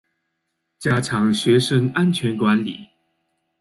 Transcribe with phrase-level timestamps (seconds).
[0.79, 2.89] 加强学生安全管理